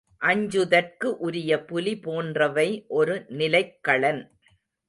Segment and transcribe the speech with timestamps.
[0.21, 2.67] அஞ்சுதற்கு உரிய புலி போன்றவை
[2.87, 4.21] ஒரு நிலைக்களன்.